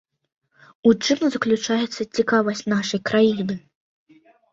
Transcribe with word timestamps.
У 0.91 0.93
чым 1.05 1.19
заключаецца 1.35 2.01
цікавасць 2.19 2.65
нашай 2.73 3.01
краіны? 3.11 3.55